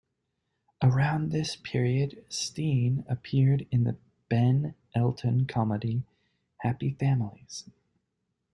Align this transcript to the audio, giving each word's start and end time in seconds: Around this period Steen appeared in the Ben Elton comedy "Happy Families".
Around 0.81 1.29
this 1.29 1.55
period 1.55 2.25
Steen 2.27 3.05
appeared 3.07 3.67
in 3.69 3.83
the 3.83 3.97
Ben 4.29 4.73
Elton 4.95 5.45
comedy 5.45 6.01
"Happy 6.63 6.93
Families". 6.99 7.69